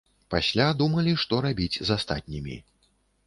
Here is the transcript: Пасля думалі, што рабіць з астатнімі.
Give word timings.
Пасля 0.33 0.65
думалі, 0.79 1.13
што 1.25 1.41
рабіць 1.47 1.81
з 1.91 1.97
астатнімі. 1.99 2.57